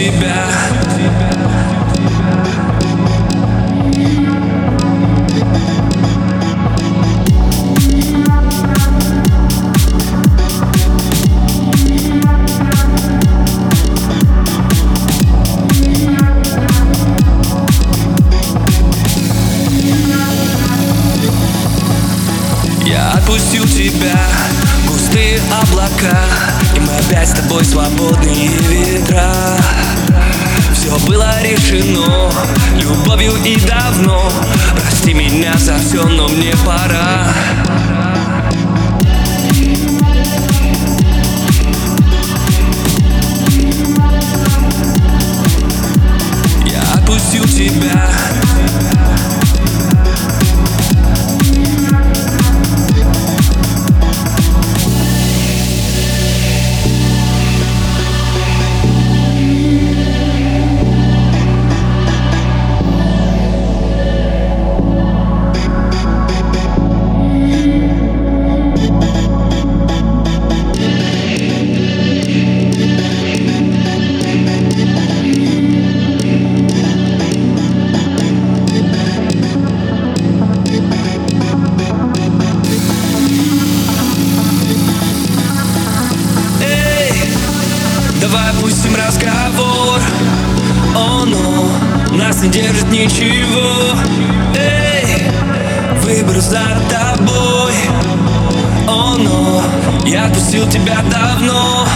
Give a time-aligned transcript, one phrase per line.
[0.00, 0.34] тебя.
[22.86, 24.18] Я отпустил тебя,
[24.88, 26.24] густые облака
[26.74, 29.49] И мы опять с тобой свободные ветра
[31.06, 32.30] было решено.
[32.76, 34.30] Любовью и давно.
[34.74, 37.28] Прости меня за все, но мне пора
[88.30, 90.00] давай опустим разговор.
[90.94, 93.96] О, но нас не держит ничего.
[94.56, 95.30] Эй,
[96.02, 97.72] выбор за тобой.
[98.88, 99.62] О, но
[100.06, 101.86] я отпустил тебя давно